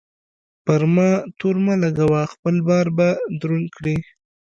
[0.65, 3.07] پر ما تور مه لګوه؛ خپل بار به
[3.39, 3.97] دروند کړې.